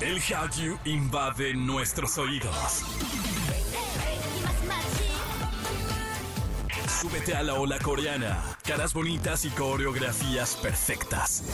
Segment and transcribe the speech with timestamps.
[0.00, 2.82] El Hallyu invade nuestros oídos.
[7.00, 8.42] Súbete a la ola coreana.
[8.62, 11.44] Caras bonitas y coreografías perfectas.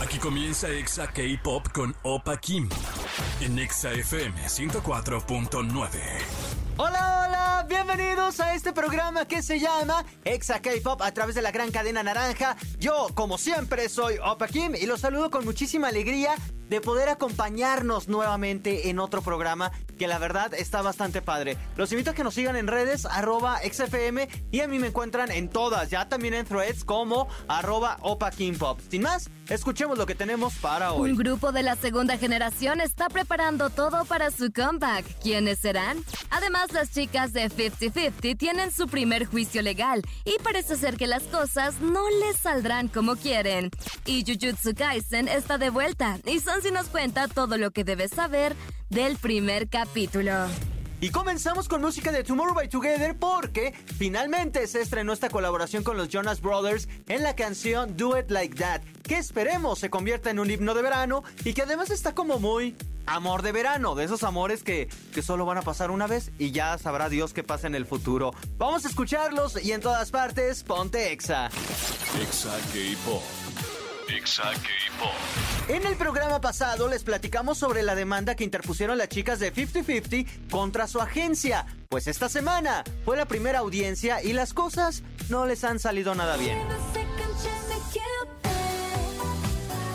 [0.00, 2.68] Aquí comienza Exa K-Pop con Opa Kim.
[3.40, 5.88] En Exa FM 104.9.
[6.78, 11.52] Hola, hola, bienvenidos a este programa que se llama Exa K-Pop a través de la
[11.52, 12.56] gran cadena naranja.
[12.80, 16.34] Yo, como siempre, soy Opa Kim y los saludo con muchísima alegría
[16.70, 21.58] de poder acompañarnos nuevamente en otro programa que la verdad está bastante padre.
[21.76, 25.30] Los invito a que nos sigan en redes arroba XFM y a mí me encuentran
[25.30, 28.80] en todas, ya también en threads como arroba Opa Kim Pop.
[28.88, 31.10] Sin más, escuchemos lo que tenemos para hoy.
[31.10, 35.04] Un grupo de la segunda generación está preparando todo para su comeback.
[35.22, 36.02] ¿Quiénes serán?
[36.30, 41.24] Además, las chicas de 50-50 tienen su primer juicio legal y parece ser que las
[41.24, 43.70] cosas no les saldrán como quieren.
[44.06, 48.10] Y Jujutsu Kaisen está de vuelta y son si nos cuenta todo lo que debes
[48.10, 48.54] saber
[48.88, 50.32] del primer capítulo.
[51.02, 55.96] Y comenzamos con música de Tomorrow by Together porque finalmente se estrenó esta colaboración con
[55.96, 60.38] los Jonas Brothers en la canción Do It Like That, que esperemos se convierta en
[60.38, 64.22] un himno de verano y que además está como muy amor de verano, de esos
[64.24, 67.66] amores que, que solo van a pasar una vez y ya sabrá Dios qué pasa
[67.66, 68.34] en el futuro.
[68.58, 71.46] Vamos a escucharlos y en todas partes, ponte Exa.
[72.20, 73.79] Exa K-Pop.
[74.16, 75.10] Exa K-Pop.
[75.68, 80.50] En el programa pasado les platicamos sobre la demanda que interpusieron las chicas de 50-50
[80.50, 81.66] contra su agencia.
[81.88, 86.36] Pues esta semana fue la primera audiencia y las cosas no les han salido nada
[86.36, 86.58] bien.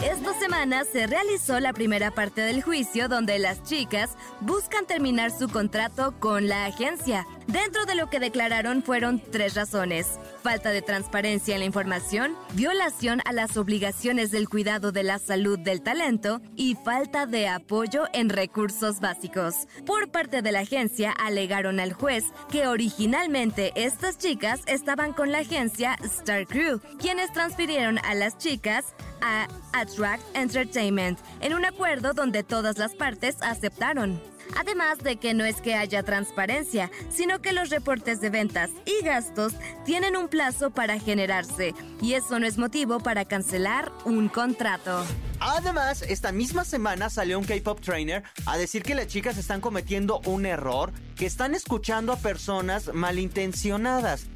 [0.03, 5.49] Esta semana se realizó la primera parte del juicio donde las chicas buscan terminar su
[5.49, 7.25] contrato con la agencia.
[7.47, 10.19] Dentro de lo que declararon fueron tres razones.
[10.41, 15.59] Falta de transparencia en la información, violación a las obligaciones del cuidado de la salud
[15.59, 19.67] del talento y falta de apoyo en recursos básicos.
[19.85, 25.39] Por parte de la agencia alegaron al juez que originalmente estas chicas estaban con la
[25.39, 32.43] agencia Star Crew, quienes transfirieron a las chicas a Attract Entertainment en un acuerdo donde
[32.43, 34.19] todas las partes aceptaron.
[34.57, 39.03] Además de que no es que haya transparencia, sino que los reportes de ventas y
[39.03, 39.53] gastos
[39.85, 45.03] tienen un plazo para generarse, y eso no es motivo para cancelar un contrato.
[45.39, 50.21] Además, esta misma semana salió un K-Pop Trainer a decir que las chicas están cometiendo
[50.25, 54.27] un error, que están escuchando a personas malintencionadas.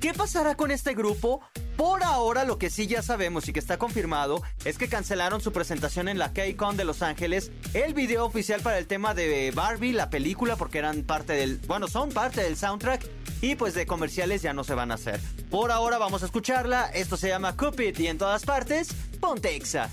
[0.00, 1.40] ¿Qué pasará con este grupo?
[1.76, 5.52] Por ahora lo que sí ya sabemos y que está confirmado es que cancelaron su
[5.52, 9.92] presentación en la K-Con de Los Ángeles, el video oficial para el tema de Barbie,
[9.92, 13.06] la película, porque eran parte del, bueno, son parte del soundtrack
[13.40, 15.20] y pues de comerciales ya no se van a hacer.
[15.50, 18.88] Por ahora vamos a escucharla, esto se llama Cupid y en todas partes,
[19.20, 19.88] ponte Exa.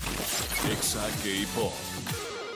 [1.22, 1.93] K-Pop.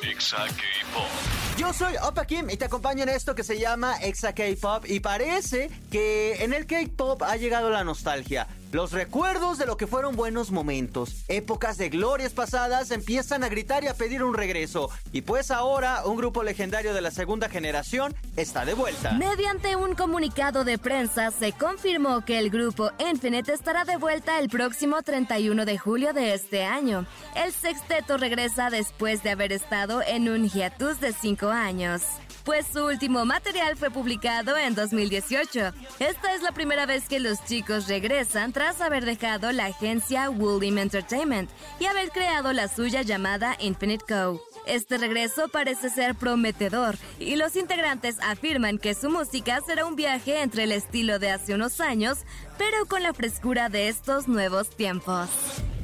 [0.03, 1.59] Exa K-Pop.
[1.59, 5.01] Yo soy Opa Kim y te acompaño en esto que se llama Exa K-Pop y
[5.01, 8.47] parece que en el K-Pop ha llegado la nostalgia.
[8.71, 13.83] Los recuerdos de lo que fueron buenos momentos, épocas de glorias pasadas empiezan a gritar
[13.83, 14.91] y a pedir un regreso.
[15.11, 19.13] Y pues ahora un grupo legendario de la segunda generación está de vuelta.
[19.13, 24.51] Mediante un comunicado de prensa se confirmó que el grupo Infinite estará de vuelta el
[24.51, 27.07] próximo 31 de julio de este año.
[27.35, 32.03] El sexteto regresa después de haber estado en un hiatus de 5 años
[32.49, 35.71] pues su último material fue publicado en 2018.
[35.99, 40.79] Esta es la primera vez que los chicos regresan tras haber dejado la agencia William
[40.79, 44.41] Entertainment y haber creado la suya llamada Infinite Co.
[44.65, 50.41] Este regreso parece ser prometedor y los integrantes afirman que su música será un viaje
[50.41, 52.21] entre el estilo de hace unos años,
[52.57, 55.29] pero con la frescura de estos nuevos tiempos.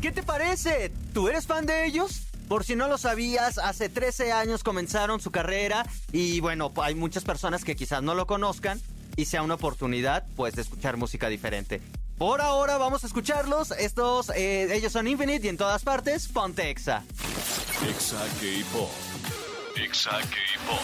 [0.01, 0.91] ¿Qué te parece?
[1.13, 2.34] ¿Tú eres fan de ellos?
[2.49, 7.25] Por si no lo sabías, hace 13 años comenzaron su carrera y bueno, hay muchas
[7.25, 8.81] personas que quizás no lo conozcan
[9.17, 11.81] y sea una oportunidad pues de escuchar música diferente.
[12.19, 16.71] Por ahora vamos a escucharlos, estos, eh, ellos son Infinite y en todas partes, ponte
[16.71, 17.03] Exa.
[17.89, 18.91] Exa K-Pop.
[19.77, 20.79] Exa K-Pop.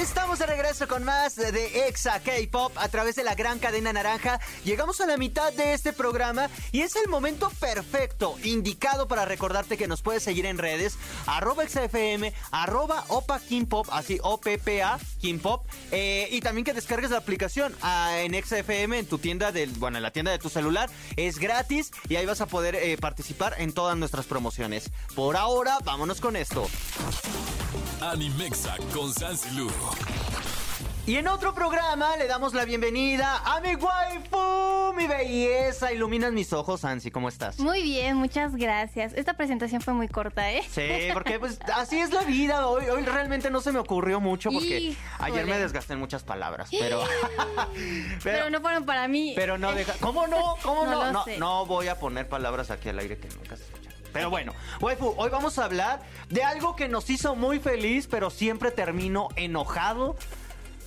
[0.00, 4.40] Estamos de regreso con más de Exa K-Pop a través de la gran cadena naranja.
[4.64, 9.76] Llegamos a la mitad de este programa y es el momento perfecto, indicado para recordarte
[9.76, 15.38] que nos puedes seguir en redes, arroba XFM, arroba Opa Kim Pop, así O-P-P-A Kim
[15.38, 19.70] Pop, eh, y también que descargues la aplicación ah, en XFM en tu tienda del,
[19.70, 20.90] bueno, en la tienda de tu celular.
[21.16, 24.90] Es gratis y ahí vas a poder eh, participar en todas nuestras promociones.
[25.14, 26.68] Por ahora, vámonos con esto.
[28.10, 29.70] Animexa con Sansilu.
[31.06, 35.92] Y en otro programa le damos la bienvenida a mi waifu mi belleza?
[35.92, 37.58] Iluminas mis ojos, Ansi, ¿cómo estás?
[37.60, 39.12] Muy bien, muchas gracias.
[39.14, 40.62] Esta presentación fue muy corta, ¿eh?
[40.70, 42.66] Sí, porque pues así es la vida.
[42.68, 44.96] Hoy, hoy realmente no se me ocurrió mucho porque Híjole.
[45.20, 47.02] ayer me desgasté en muchas palabras, pero...
[48.22, 49.32] Pero, no fueron para mí.
[49.36, 49.94] Pero no deja.
[50.00, 50.56] ¿Cómo no?
[50.62, 51.04] ¿Cómo No no?
[51.04, 51.38] lo No, sé.
[51.38, 53.64] no voy a poner palabras aquí al aire que nunca se.
[54.12, 58.30] Pero bueno, waifu, hoy vamos a hablar de algo que nos hizo muy feliz, pero
[58.30, 60.16] siempre termino enojado.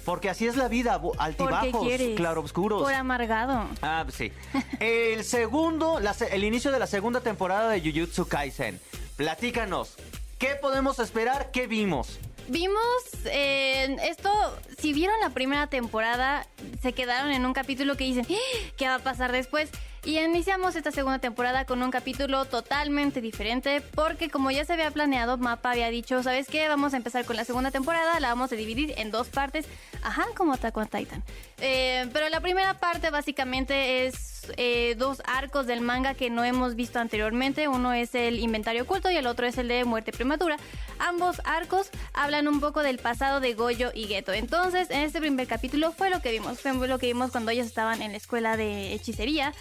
[0.06, 2.83] Porque así es la vida, altibajos, claroscuros.
[2.83, 3.66] Por amargado.
[3.81, 4.31] Ah, pues sí.
[4.80, 8.80] El segundo, la el inicio de la segunda temporada de Jujutsu Kaisen.
[9.16, 9.95] Platícanos,
[10.38, 11.50] ¿qué podemos esperar?
[11.50, 12.19] ¿Qué vimos?
[12.48, 12.77] Vimos
[13.25, 14.30] eh, esto,
[14.77, 16.45] si vieron la primera temporada,
[16.83, 18.69] se quedaron en un capítulo que dicen, "¡Ah!
[18.77, 19.72] ¿qué va a pasar después?
[20.06, 24.92] Y iniciamos esta segunda temporada con un capítulo totalmente diferente, porque como ya se había
[24.92, 26.68] planeado, Mapa había dicho, ¿sabes qué?
[26.68, 29.66] Vamos a empezar con la segunda temporada, la vamos a dividir en dos partes,
[30.04, 31.24] ajá, como Attack on Titan.
[31.60, 36.75] Eh, pero la primera parte básicamente es eh, dos arcos del manga que no hemos
[36.75, 37.68] visto anteriormente.
[37.68, 40.58] Uno es el inventario oculto y el otro es el de muerte prematura.
[41.00, 44.34] Ambos arcos hablan un poco del pasado de Goyo y Geto.
[44.34, 46.60] Entonces, en este primer capítulo fue lo que vimos.
[46.60, 49.51] Fue lo que vimos cuando ellos estaban en la escuela de hechicería.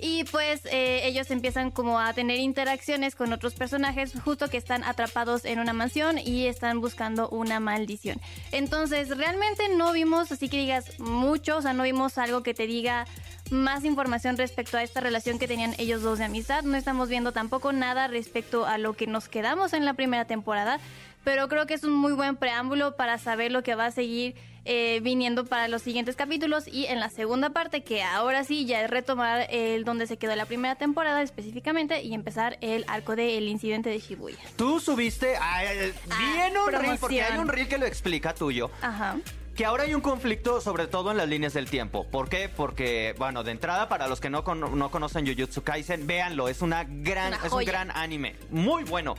[0.00, 4.84] Y pues eh, ellos empiezan como a tener interacciones con otros personajes justo que están
[4.84, 8.20] atrapados en una mansión y están buscando una maldición.
[8.52, 12.66] Entonces realmente no vimos, así que digas mucho, o sea, no vimos algo que te
[12.66, 13.06] diga
[13.50, 16.62] más información respecto a esta relación que tenían ellos dos de amistad.
[16.62, 20.78] No estamos viendo tampoco nada respecto a lo que nos quedamos en la primera temporada,
[21.24, 24.36] pero creo que es un muy buen preámbulo para saber lo que va a seguir
[24.70, 28.82] eh, viniendo para los siguientes capítulos y en la segunda parte que ahora sí ya
[28.82, 33.48] es retomar el donde se quedó la primera temporada específicamente y empezar el arco del
[33.48, 34.36] incidente de Shibuya.
[34.56, 38.34] Tú subiste, ay, ay, vi en un reel, porque hay un reel que lo explica
[38.34, 38.70] tuyo.
[38.82, 39.16] Ajá.
[39.56, 42.04] Que ahora hay un conflicto, sobre todo en las líneas del tiempo.
[42.04, 42.50] ¿Por qué?
[42.50, 46.84] Porque, bueno, de entrada, para los que no, no conocen Jujutsu Kaisen, véanlo, es una
[46.84, 48.36] gran, Una es un gran anime.
[48.50, 49.14] Muy bueno.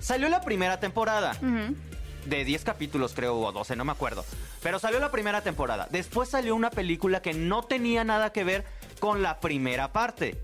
[0.00, 1.36] Salió la primera temporada.
[1.40, 1.76] Ujú.
[2.26, 4.24] De 10 capítulos, creo, o 12, no me acuerdo.
[4.62, 5.88] Pero salió la primera temporada.
[5.90, 8.64] Después salió una película que no tenía nada que ver
[9.00, 10.38] con la primera parte.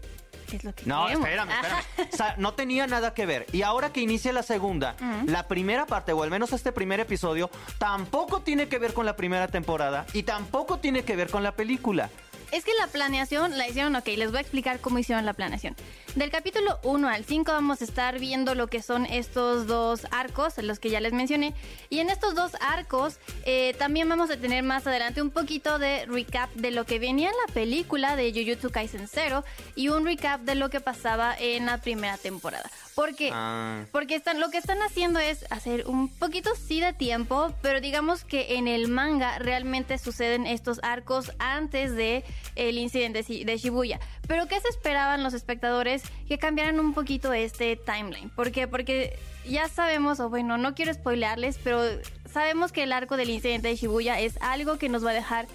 [0.49, 1.27] ¿Qué es lo que No, queremos?
[1.29, 2.09] espérame, espérame.
[2.13, 3.47] O sea, no tenía nada que ver.
[3.53, 4.97] Y ahora que inicia la segunda,
[5.27, 9.15] la primera parte, o al menos este primer episodio, tampoco tiene que ver con la
[9.17, 12.11] primera temporada y tampoco tiene que ver con la película.
[12.53, 15.77] Es que la planeación la hicieron, ok, les voy a explicar cómo hicieron la planeación.
[16.17, 20.59] Del capítulo 1 al 5 vamos a estar viendo lo que son estos dos arcos,
[20.59, 21.55] los que ya les mencioné.
[21.89, 26.07] Y en estos dos arcos eh, también vamos a tener más adelante un poquito de
[26.07, 29.45] recap de lo que venía en la película de Jujutsu Kaisen 0
[29.77, 32.69] y un recap de lo que pasaba en la primera temporada.
[32.97, 33.31] ¿Por qué?
[33.33, 33.85] Ah.
[33.93, 38.25] Porque están, lo que están haciendo es hacer un poquito sí de tiempo, pero digamos
[38.25, 42.25] que en el manga realmente suceden estos arcos antes de
[42.57, 44.01] el incidente de Shi- de Shibuya.
[44.27, 46.03] Pero ¿qué se esperaban los espectadores?
[46.29, 48.31] Que cambiaran un poquito este timeline.
[48.31, 48.69] ¿Por qué?
[48.69, 51.83] Porque ya sabemos, o bueno, no quiero spoilearles, pero
[52.31, 55.47] sabemos que el arco del incidente de Shibuya es algo que nos va a dejar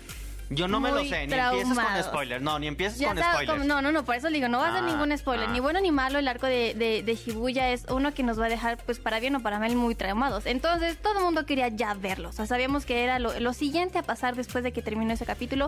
[0.50, 2.06] Yo no me lo sé, ni empieces con traumados.
[2.06, 2.42] spoilers.
[2.44, 4.74] No, ni empieces ya con como- no, no, no, por eso digo, no va a
[4.74, 5.52] ser Ah, ningún spoiler, ah.
[5.52, 8.46] ni bueno ni malo, el arco de, de, de Shibuya es uno que nos va
[8.46, 10.46] a dejar, pues para bien o para mal, muy traumados.
[10.46, 13.98] Entonces, todo el mundo quería ya verlo, o sea, sabíamos que era lo, lo siguiente
[13.98, 15.68] a pasar después de que terminó ese capítulo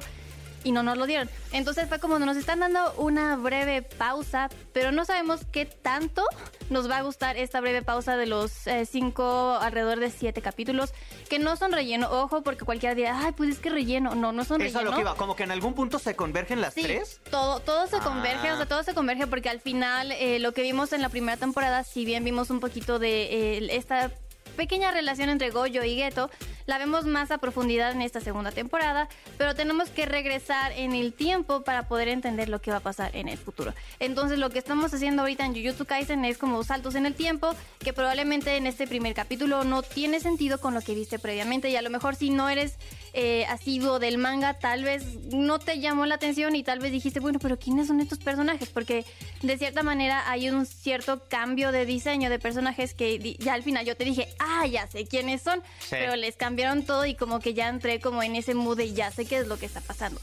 [0.67, 1.29] y no nos lo dieron.
[1.53, 6.23] Entonces fue como nos están dando una breve pausa, pero no sabemos qué tanto
[6.69, 10.93] nos va a gustar esta breve pausa de los eh, cinco, alrededor de siete capítulos,
[11.29, 14.43] que no son relleno, ojo, porque cualquiera dirá, ay, pues es que relleno, no, no
[14.43, 14.91] son Eso es relleno.
[14.91, 17.21] lo que iba, como que en algún punto se convergen las Sí, tres.
[17.31, 18.01] todo, todo se Ah.
[18.03, 21.07] converge, o sea, todo se converge porque al final eh, lo que vimos en la
[21.09, 24.11] primera temporada, si bien vimos un poquito de eh, esta
[24.57, 26.29] pequeña relación entre Goyo y Geto,
[26.67, 29.07] la vemos más a profundidad en esta segunda temporada,
[29.37, 33.15] pero tenemos que regresar en el tiempo para poder entender lo que va a pasar
[33.15, 33.73] en el futuro.
[33.99, 37.55] Entonces lo que estamos haciendo ahorita en Jujutsu Kaisen es como saltos en el tiempo,
[37.79, 41.75] que probablemente en este primer capítulo no tiene sentido con lo que viste previamente y
[41.77, 42.75] a lo mejor si no eres
[43.13, 47.19] eh, asiduo del manga, tal vez no te llamó la atención y tal vez dijiste,
[47.21, 48.69] bueno, pero ¿quiénes son estos personajes?
[48.69, 49.05] Porque
[49.41, 53.85] de cierta manera hay un cierto cambio de diseño de personajes que ya al final
[53.85, 55.87] yo te dije, ah, ya sé quiénes son, Sí.
[55.91, 59.11] pero les cambiaron todo y como que ya entré como en ese mood de ya
[59.11, 60.19] sé qué es lo que está pasando.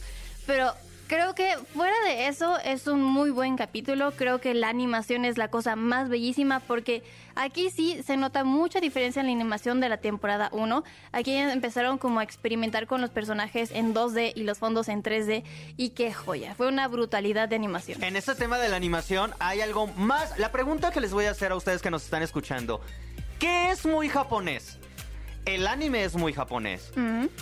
[0.49, 0.73] Pero
[1.07, 5.39] creo que fuera de eso es un muy buen capítulo, creo que la animación es
[5.39, 7.05] la cosa más bellísima porque
[7.37, 10.83] aquí sí se nota mucha diferencia en la animación de la temporada 1.
[11.13, 15.45] Aquí empezaron como a experimentar con los personajes en 2D y los fondos en 3D
[15.77, 18.03] y qué joya, fue una brutalidad de animación.
[18.03, 20.37] En este tema de la animación hay algo más.
[20.37, 22.81] La pregunta que les voy a hacer a ustedes que nos están escuchando.
[23.39, 24.81] ¿Qué es muy japonés?
[25.45, 26.91] El anime es muy japonés.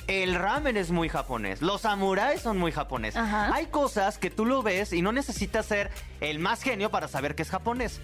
[0.06, 1.62] El ramen es muy japonés.
[1.62, 3.16] Los samuráis son muy japonés.
[3.16, 3.54] Ajá.
[3.54, 5.90] Hay cosas que tú lo ves y no necesitas ser
[6.20, 8.00] el más genio para saber que es japonés.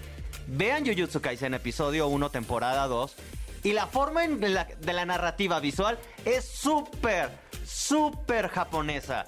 [0.47, 3.15] Vean Jujutsu Kaisen episodio 1, temporada 2.
[3.63, 7.29] Y la forma en la- de la narrativa visual es súper,
[7.65, 9.25] súper japonesa.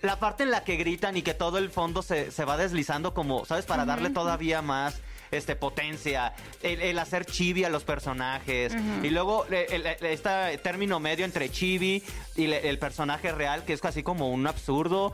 [0.00, 3.14] La parte en la que gritan y que todo el fondo se, se va deslizando
[3.14, 3.64] como, ¿sabes?
[3.64, 5.00] Para darle todavía más
[5.36, 8.74] este, potencia, el, el hacer chibi a los personajes.
[9.02, 12.02] Y luego el- el- este término medio entre chibi
[12.36, 15.12] y el personaje real, que es casi como un absurdo.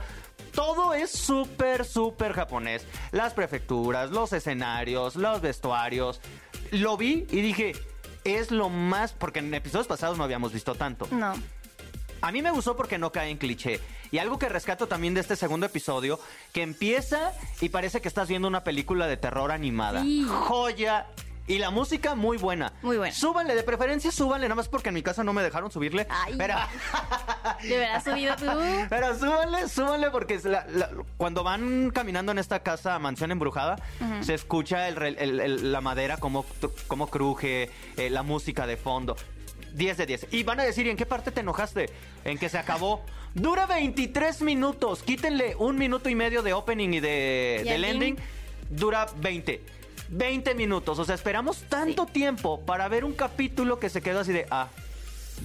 [0.55, 2.85] Todo es súper, súper japonés.
[3.13, 6.21] Las prefecturas, los escenarios, los vestuarios.
[6.73, 7.73] Lo vi y dije,
[8.25, 9.13] es lo más...
[9.13, 11.07] Porque en episodios pasados no habíamos visto tanto.
[11.13, 11.35] No.
[12.23, 13.81] A mí me gustó porque no cae en cliché.
[14.11, 16.21] Y algo que rescato también de este segundo episodio,
[16.53, 20.03] que empieza y parece que estás viendo una película de terror animada.
[20.03, 20.27] Sí.
[20.29, 21.07] Joya.
[21.47, 22.73] Y la música muy buena.
[22.83, 23.13] Muy buena.
[23.13, 26.07] Súbanle, de preferencia súbanle, nada más porque en mi casa no me dejaron subirle.
[26.09, 26.35] Ay.
[26.39, 26.55] Pero,
[27.63, 28.47] ¿De verdad subido tú?
[28.89, 33.77] pero súbanle, súbanle porque es la- la- cuando van caminando en esta casa, mansión embrujada,
[34.21, 36.47] se escucha el el- el- la madera como,
[36.87, 39.17] como cruje, eh, la música de fondo.
[39.75, 40.27] 10 de 10.
[40.33, 41.91] Y van a decir, ¿y en qué parte te enojaste?
[42.25, 43.05] En que se acabó.
[43.35, 45.03] Dura 23 minutos.
[45.03, 48.09] Quítenle un minuto y medio de opening y de, ¿Y del el ending.
[48.11, 48.25] ending?
[48.71, 49.61] Dura 20.
[50.11, 50.99] 20 minutos.
[50.99, 54.69] O sea, esperamos tanto tiempo para ver un capítulo que se quedó así de, ah,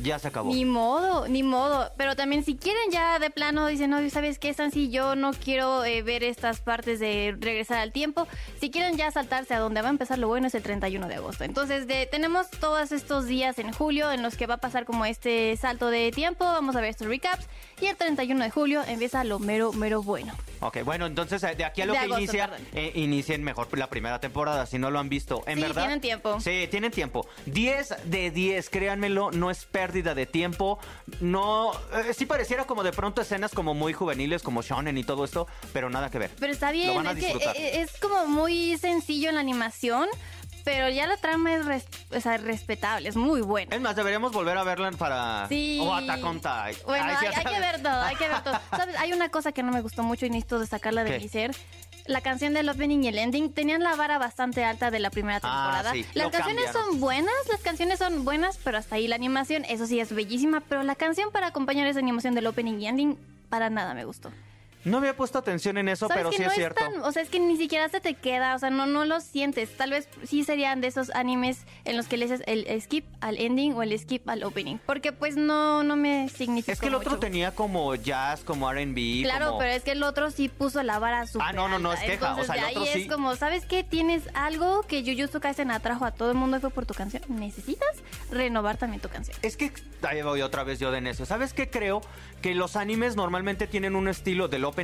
[0.02, 0.54] ya se acabó.
[0.54, 1.92] Ni modo, ni modo.
[1.98, 4.90] Pero también si quieren ya de plano, dicen, no, ¿sabes qué, Sansi?
[4.90, 8.28] Yo no quiero eh, ver estas partes de regresar al tiempo.
[8.60, 11.16] Si quieren ya saltarse a donde va a empezar lo bueno es el 31 de
[11.16, 11.44] agosto.
[11.44, 15.06] Entonces de, tenemos todos estos días en julio en los que va a pasar como
[15.06, 16.46] este salto de tiempo.
[16.46, 17.48] Vamos a ver estos recaps.
[17.82, 20.34] Y el 31 de julio empieza lo mero, mero bueno.
[20.62, 23.68] Ok, bueno, entonces eh, de aquí a lo De que agosto, inicia, eh, inicien mejor
[23.78, 25.44] la primera temporada, si no lo han visto.
[25.48, 25.82] En Sí, verdad.
[25.82, 26.40] tienen tiempo.
[26.40, 27.28] Sí, tienen tiempo.
[27.46, 30.80] 10 de 10, créanmelo, no es pérdida de tiempo.
[31.22, 35.24] No, eh, sí pareciera como de pronto escenas como muy juveniles, como shonen y todo
[35.24, 36.32] esto, pero nada que ver.
[36.40, 37.56] Pero está Lo bien, van a es que disfrutar.
[37.56, 40.08] eh, es como muy sencillo en la animación.
[40.64, 43.76] Pero ya la trama es res- o sea, respetable, es muy buena.
[43.76, 45.46] Es más, deberíamos volver a verla para...
[45.48, 45.78] Sí.
[45.80, 46.74] O Attack on Titan.
[46.88, 48.60] Bueno, Ay, hay, hay que ver todo, hay que ver todo.
[48.72, 48.96] ¿Sabes?
[48.98, 51.20] Hay una cosa que no me gustó mucho y necesito destacarla de ¿Qué?
[51.20, 51.56] mi ser.
[52.08, 55.40] La canción del opening y el ending tenían la vara bastante alta de la primera
[55.42, 55.92] Ah, temporada.
[55.94, 56.92] sí, las canciones cambiaron.
[56.92, 60.62] son buenas, las canciones son buenas, pero hasta ahí la animación, eso sí es bellísima,
[60.62, 63.18] pero la canción para acompañar esa animación del opening y ending
[63.50, 64.32] para nada me gustó.
[64.86, 66.80] No había puesto atención en eso, ¿Sabes pero sí no es cierto.
[66.84, 69.20] tan- o sea, es que ni siquiera se te queda, o sea, no, no lo
[69.20, 69.76] sientes.
[69.76, 73.38] Tal vez sí serían de esos animes en los que le haces el skip al
[73.40, 74.78] ending o el skip al opening.
[74.86, 76.72] Porque pues no, no me significa.
[76.72, 79.22] Es que el otro tenía como jazz, como R&B.
[79.24, 81.80] Claro, como- pero es que el otro sí puso la vara súper Ah, no, no,
[81.80, 83.02] no, es queja, o sea, el ahí otro sí.
[83.02, 83.84] es como, ¿sabes qué?
[83.84, 87.24] Tienes algo que Jujutsu Kaisen atrajo a todo el mundo y fue por tu canción.
[87.28, 87.90] Necesitas
[88.32, 89.36] renovar también tu canción.
[89.42, 89.72] Es que
[90.04, 91.26] ahí voy otra vez yo de necio.
[91.26, 92.02] ¿Sabes qué creo?
[92.44, 94.75] Que los animes normalmente tienen un estilo del opening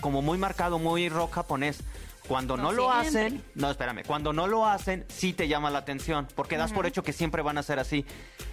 [0.00, 1.80] como muy marcado, muy rock japonés.
[2.28, 5.78] Cuando no, No lo hacen, no, espérame, cuando no lo hacen, sí te llama la
[5.80, 8.06] atención, porque das por hecho que siempre van a ser así.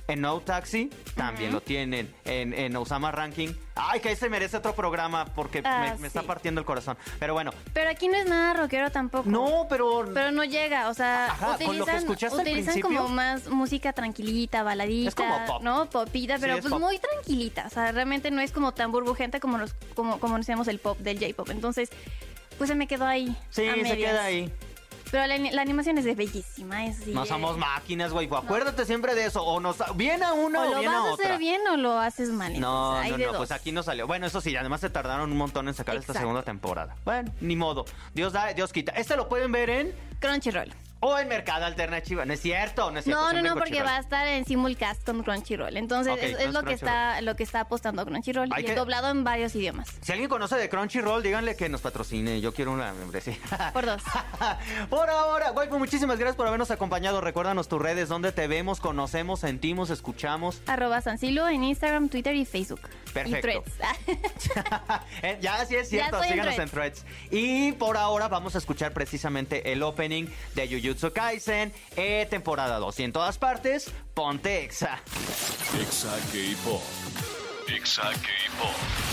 [0.08, 3.50] En No Taxi también lo tienen, en, en Osama Ranking.
[3.76, 6.28] Ay, que ese merece otro programa porque Ah, me, me está sí.
[6.28, 6.98] partiendo el corazón.
[7.20, 9.30] Pero bueno, Pero aquí no es nada rockero tampoco.
[9.30, 10.10] no, pero...
[10.14, 12.98] Pero no llega, o sea, Ajá, con lo que utilizan, escuchaste al utilizan principio.
[13.04, 15.62] como más música tranquilita, baladita, Es como pop.
[15.62, 15.88] ¿no?
[15.92, 16.82] Popita, Sí, pero es pues pop.
[16.82, 20.68] muy tranquilita, o sea, realmente no es como tan burbujenta como los como como decíamos
[20.68, 21.50] el pop del J-pop.
[21.52, 21.90] Entonces,
[22.60, 23.36] pues se me quedó ahí.
[23.50, 24.54] Sí, a se queda ahí.
[25.12, 28.30] Pero la, la animación es de bellísima, es No somos máquinas, güey.
[28.32, 29.44] Acuérdate siempre de eso.
[29.44, 31.25] O nos bien a una O o, lo bien vas a otra.
[31.25, 32.60] hacer bien o lo haces mal.
[32.60, 34.06] No, hay no, no, pues aquí no salió.
[34.06, 36.96] Bueno, eso sí, además se tardaron un montón en sacar esta segunda temporada.
[37.06, 37.86] Bueno, ni modo.
[38.13, 38.92] Dios da, Dios quita.
[38.92, 40.74] Este lo pueden ver en Crunchyroll.
[41.02, 42.26] o en Mercado Alternativa.
[42.26, 43.22] No es cierto, no es cierto.
[43.22, 45.78] No, no, no, porque va a estar en simulcast con Crunchyroll.
[45.78, 49.10] Entonces, es, lo que está lo que está apostando Crunchyroll Hay y que- es doblado
[49.10, 49.88] en varios idiomas.
[50.02, 52.42] Si alguien conoce de Crunchyroll, díganle que nos patrocine.
[52.42, 53.38] Yo quiero una membresía.
[53.74, 54.04] Por dos.
[54.90, 57.22] Por ahora, güey, muchísimas gracias por habernos acompañado.
[57.22, 60.62] Recuérdanos tus redes, donde te vemos, conocemos, sentimos, escuchamos.
[60.68, 62.82] Arroba Sansilo en Instagram, Twitter y Facebook.
[63.14, 63.38] Perfecto.
[63.38, 64.60] Y threads.
[65.42, 67.06] Ya, sí es cierto, estoy en síganos en threads.
[67.32, 73.00] Y por ahora vamos a escuchar precisamente el de Jujutsu Kaisen, eh, temporada 2.
[73.00, 75.00] Y en todas partes, ponte exa.
[75.80, 76.82] Exa K-Pop.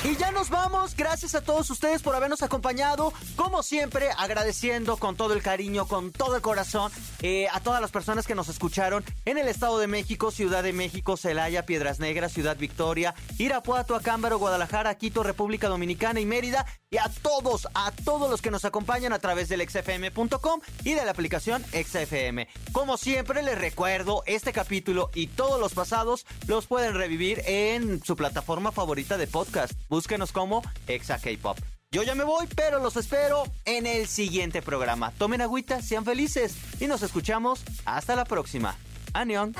[0.04, 0.94] Y ya nos vamos.
[0.96, 3.12] Gracias a todos ustedes por habernos acompañado.
[3.34, 7.90] Como siempre, agradeciendo con todo el cariño, con todo el corazón, eh, a todas las
[7.90, 12.32] personas que nos escucharon en el Estado de México, Ciudad de México, Celaya, Piedras Negras,
[12.32, 16.66] Ciudad Victoria, Irapuato, Acámbaro, Guadalajara, Quito, República Dominicana y Mérida.
[16.90, 21.04] Y a todos, a todos los que nos acompañan a través del xfm.com y de
[21.04, 22.48] la aplicación XFM.
[22.72, 28.16] Como siempre, les recuerdo, este capítulo y todos los pasados los pueden revivir en su
[28.46, 29.72] plataforma favorita de podcast.
[29.88, 31.58] Búsquenos como Exa K-Pop.
[31.90, 35.10] Yo ya me voy, pero los espero en el siguiente programa.
[35.18, 38.76] Tomen agüita, sean felices y nos escuchamos hasta la próxima.
[39.14, 39.52] Anion.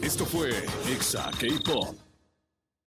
[0.00, 0.50] Esto fue
[0.92, 2.07] Exa K-Pop.